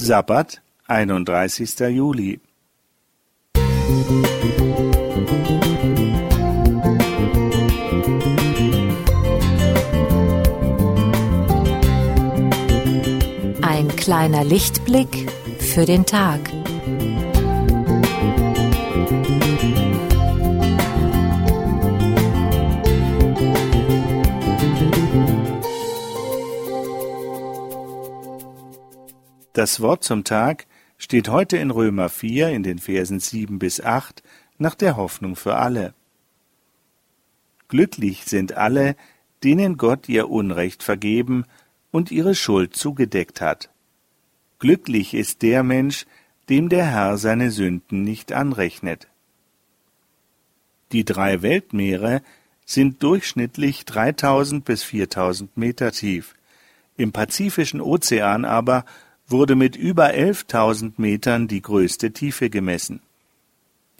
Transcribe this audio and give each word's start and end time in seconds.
Sabbat, 0.00 0.62
31. 0.86 1.80
Juli. 1.90 2.40
Ein 13.60 13.88
kleiner 13.96 14.44
Lichtblick 14.44 15.32
für 15.58 15.84
den 15.84 16.06
Tag. 16.06 16.48
Das 29.58 29.80
Wort 29.80 30.04
zum 30.04 30.22
Tag 30.22 30.68
steht 30.98 31.28
heute 31.28 31.56
in 31.56 31.72
Römer 31.72 32.10
4 32.10 32.50
in 32.50 32.62
den 32.62 32.78
Versen 32.78 33.18
7 33.18 33.58
bis 33.58 33.80
8 33.80 34.22
nach 34.56 34.76
der 34.76 34.96
Hoffnung 34.96 35.34
für 35.34 35.56
alle. 35.56 35.94
Glücklich 37.66 38.24
sind 38.24 38.52
alle, 38.52 38.94
denen 39.42 39.76
Gott 39.76 40.08
ihr 40.08 40.30
Unrecht 40.30 40.84
vergeben 40.84 41.44
und 41.90 42.12
ihre 42.12 42.36
Schuld 42.36 42.76
zugedeckt 42.76 43.40
hat. 43.40 43.68
Glücklich 44.60 45.12
ist 45.12 45.42
der 45.42 45.64
Mensch, 45.64 46.06
dem 46.48 46.68
der 46.68 46.86
Herr 46.86 47.18
seine 47.18 47.50
Sünden 47.50 48.04
nicht 48.04 48.32
anrechnet. 48.32 49.08
Die 50.92 51.04
drei 51.04 51.42
Weltmeere 51.42 52.22
sind 52.64 53.02
durchschnittlich 53.02 53.84
3000 53.86 54.64
bis 54.64 54.84
4000 54.84 55.56
Meter 55.56 55.90
tief. 55.90 56.36
Im 56.96 57.10
Pazifischen 57.10 57.80
Ozean 57.80 58.44
aber 58.44 58.84
wurde 59.28 59.54
mit 59.54 59.76
über 59.76 60.08
11.000 60.08 60.94
Metern 60.96 61.48
die 61.48 61.62
größte 61.62 62.12
Tiefe 62.12 62.50
gemessen. 62.50 63.00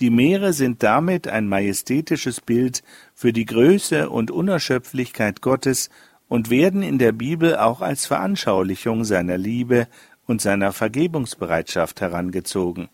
Die 0.00 0.10
Meere 0.10 0.52
sind 0.52 0.82
damit 0.82 1.28
ein 1.28 1.48
majestätisches 1.48 2.40
Bild 2.40 2.82
für 3.14 3.32
die 3.32 3.44
Größe 3.44 4.08
und 4.10 4.30
Unerschöpflichkeit 4.30 5.42
Gottes 5.42 5.90
und 6.28 6.50
werden 6.50 6.82
in 6.82 6.98
der 6.98 7.12
Bibel 7.12 7.56
auch 7.56 7.80
als 7.80 8.06
Veranschaulichung 8.06 9.04
seiner 9.04 9.36
Liebe 9.36 9.88
und 10.26 10.40
seiner 10.40 10.72
Vergebungsbereitschaft 10.72 12.00
herangezogen, 12.00 12.88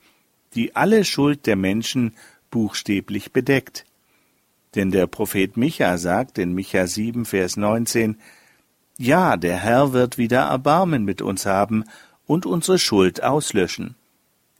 die 0.55 0.75
alle 0.77 1.05
Schuld 1.05 1.47
der 1.47 1.57
Menschen 1.57 2.15
buchstäblich 2.51 3.33
bedeckt. 3.33 3.85
Denn 4.75 4.91
der 4.91 5.07
Prophet 5.07 5.57
Micha 5.57 5.99
sagt 5.99 6.39
in 6.39 6.55
Micha 6.55 6.87
7, 6.87 7.27
Vers 7.27 7.57
19, 7.57 8.17
Ja, 8.97 9.37
der 9.37 9.57
Herr 9.57 9.93
wird 9.93 10.17
wieder 10.17 10.43
Erbarmen 10.43 11.05
mit 11.05 11.21
uns 11.21 11.45
haben 11.45 11.85
und 12.27 12.47
unsere 12.47 12.79
Schuld 12.79 13.23
auslöschen. 13.23 13.95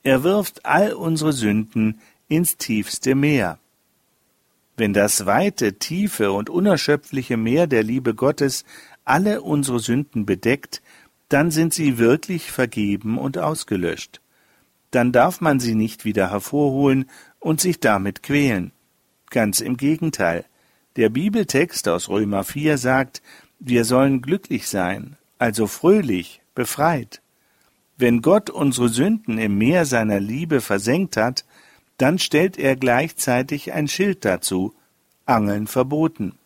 Er 0.03 0.23
wirft 0.23 0.65
all 0.65 0.93
unsere 0.93 1.33
Sünden 1.33 1.99
ins 2.27 2.57
tiefste 2.57 3.15
Meer. 3.15 3.59
Wenn 4.77 4.93
das 4.93 5.25
weite, 5.25 5.79
tiefe 5.79 6.31
und 6.31 6.49
unerschöpfliche 6.49 7.37
Meer 7.37 7.65
der 7.65 7.83
Liebe 7.83 8.13
Gottes 8.13 8.65
alle 9.05 9.41
unsere 9.41 9.79
Sünden 9.79 10.25
bedeckt, 10.25 10.81
dann 11.29 11.49
sind 11.51 11.73
sie 11.73 11.97
wirklich 11.97 12.51
vergeben 12.51 13.17
und 13.17 13.37
ausgelöscht. 13.37 14.21
Dann 14.91 15.11
darf 15.11 15.41
man 15.41 15.59
sie 15.59 15.75
nicht 15.75 16.05
wieder 16.05 16.29
hervorholen 16.31 17.09
und 17.39 17.61
sich 17.61 17.79
damit 17.79 18.23
quälen. 18.23 18.71
Ganz 19.29 19.59
im 19.59 19.77
Gegenteil. 19.77 20.45
Der 20.95 21.09
Bibeltext 21.09 21.87
aus 21.87 22.09
Römer 22.09 22.43
4 22.43 22.77
sagt, 22.77 23.21
wir 23.59 23.85
sollen 23.85 24.21
glücklich 24.21 24.67
sein, 24.67 25.17
also 25.39 25.67
fröhlich, 25.67 26.41
befreit. 26.53 27.21
Wenn 27.97 28.21
Gott 28.21 28.49
unsere 28.49 28.89
Sünden 28.89 29.37
im 29.37 29.57
Meer 29.57 29.85
seiner 29.85 30.19
Liebe 30.19 30.59
versenkt 30.59 31.15
hat, 31.15 31.45
dann 31.97 32.19
stellt 32.19 32.57
er 32.57 32.75
gleichzeitig 32.75 33.71
ein 33.71 33.87
Schild 33.87 34.25
dazu, 34.25 34.73
Angeln 35.25 35.67
verboten. 35.67 36.37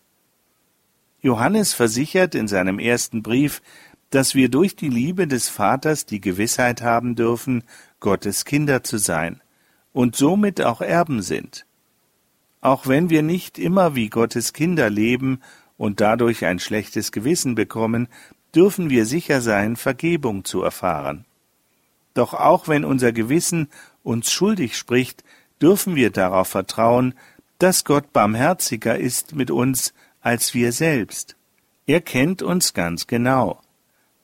Johannes 1.20 1.74
versichert 1.74 2.34
in 2.34 2.46
seinem 2.46 2.78
ersten 2.78 3.22
Brief, 3.22 3.62
dass 4.10 4.34
wir 4.34 4.48
durch 4.48 4.76
die 4.76 4.88
Liebe 4.88 5.26
des 5.26 5.48
Vaters 5.48 6.06
die 6.06 6.20
Gewissheit 6.20 6.82
haben 6.82 7.14
dürfen, 7.14 7.64
Gottes 7.98 8.44
Kinder 8.44 8.82
zu 8.82 8.98
sein 8.98 9.40
und 9.92 10.16
somit 10.16 10.62
auch 10.62 10.80
Erben 10.80 11.20
sind. 11.20 11.66
Auch 12.60 12.86
wenn 12.86 13.10
wir 13.10 13.22
nicht 13.22 13.58
immer 13.58 13.94
wie 13.94 14.08
Gottes 14.08 14.52
Kinder 14.52 14.88
leben 14.88 15.40
und 15.76 16.00
dadurch 16.00 16.44
ein 16.44 16.58
schlechtes 16.58 17.10
Gewissen 17.10 17.54
bekommen, 17.54 18.08
dürfen 18.54 18.88
wir 18.88 19.04
sicher 19.04 19.40
sein, 19.40 19.76
Vergebung 19.76 20.44
zu 20.44 20.62
erfahren. 20.62 21.24
Doch 22.14 22.34
auch 22.34 22.68
wenn 22.68 22.84
unser 22.84 23.12
Gewissen 23.12 23.68
uns 24.02 24.32
schuldig 24.32 24.76
spricht, 24.76 25.24
dürfen 25.60 25.94
wir 25.94 26.10
darauf 26.10 26.48
vertrauen, 26.48 27.14
dass 27.58 27.84
Gott 27.84 28.12
barmherziger 28.12 28.98
ist 28.98 29.34
mit 29.34 29.50
uns 29.50 29.92
als 30.20 30.54
wir 30.54 30.72
selbst. 30.72 31.36
Er 31.86 32.00
kennt 32.00 32.42
uns 32.42 32.72
ganz 32.72 33.06
genau. 33.06 33.60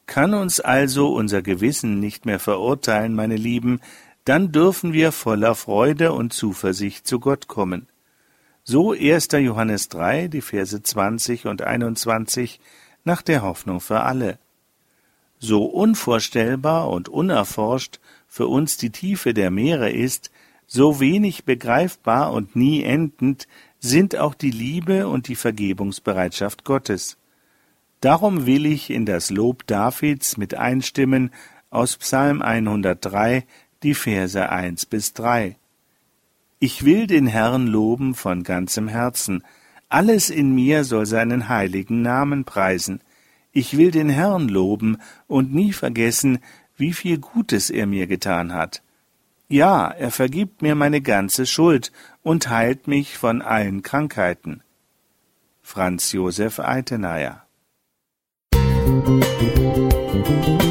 Kann 0.06 0.34
uns 0.34 0.60
also 0.60 1.12
unser 1.14 1.42
Gewissen 1.42 1.98
nicht 2.00 2.26
mehr 2.26 2.38
verurteilen, 2.38 3.14
meine 3.14 3.36
Lieben, 3.36 3.80
dann 4.24 4.53
dürfen 4.53 4.92
wir 4.92 5.12
voller 5.12 5.54
Freude 5.54 6.12
und 6.12 6.32
Zuversicht 6.32 7.06
zu 7.06 7.20
Gott 7.20 7.48
kommen. 7.48 7.88
So 8.64 8.92
1. 8.92 9.28
Johannes 9.32 9.88
3, 9.88 10.28
die 10.28 10.41
Verse 10.41 10.82
20 10.82 11.47
und 11.47 11.62
21 11.62 12.60
nach 13.04 13.22
der 13.22 13.42
Hoffnung 13.42 13.80
für 13.80 14.00
alle. 14.00 14.38
So 15.38 15.64
unvorstellbar 15.64 16.88
und 16.88 17.08
unerforscht 17.08 18.00
für 18.26 18.47
uns 18.47 18.76
die 18.76 18.91
Tiefe 18.91 19.34
der 19.34 19.50
Meere 19.50 19.91
ist, 19.91 20.30
so 20.66 20.98
wenig 21.00 21.44
begreifbar 21.44 22.32
und 22.32 22.56
nie 22.56 22.82
endend 22.82 23.47
sind 23.78 24.16
auch 24.16 24.34
die 24.34 24.50
Liebe 24.50 25.06
und 25.08 25.28
die 25.28 25.36
Vergebungsbereitschaft 25.36 26.64
Gottes. 26.64 27.19
Darum 28.00 28.47
will 28.47 28.66
ich 28.66 28.91
in 28.91 29.06
das 29.06 29.30
Lob 29.30 29.66
Davids 29.66 30.36
mit 30.36 30.54
einstimmen 30.54 31.30
aus 31.70 31.97
Psalm 31.97 32.42
103, 32.42 33.44
die 33.82 33.94
Verse 33.94 34.48
1 34.48 34.86
bis 34.86 35.12
3. 35.12 35.56
Ich 36.58 36.84
will 36.84 37.06
den 37.06 37.26
Herrn 37.26 37.66
loben 37.66 38.14
von 38.14 38.42
ganzem 38.42 38.88
Herzen, 38.88 39.42
alles 39.88 40.30
in 40.30 40.54
mir 40.54 40.84
soll 40.84 41.06
seinen 41.06 41.48
heiligen 41.48 42.03
Namen 42.03 42.44
preisen. 42.44 43.00
Ich 43.56 43.78
will 43.78 43.91
den 43.91 44.11
Herrn 44.11 44.49
loben 44.49 44.99
und 45.27 45.55
nie 45.55 45.72
vergessen, 45.72 46.41
wie 46.77 46.93
viel 46.93 47.17
Gutes 47.17 47.71
er 47.71 47.87
mir 47.87 48.06
getan 48.06 48.53
hat. 48.53 48.83
Ja, 49.49 49.89
er 49.89 50.11
vergibt 50.11 50.61
mir 50.61 50.75
meine 50.75 51.00
ganze 51.00 51.47
Schuld 51.47 51.91
und 52.22 52.50
heilt 52.50 52.87
mich 52.87 53.16
von 53.16 53.41
allen 53.41 53.81
Krankheiten. 53.81 54.62
Franz 55.62 56.12
Josef 56.12 56.59
Altenayer 56.59 57.47
Musik 58.53 60.66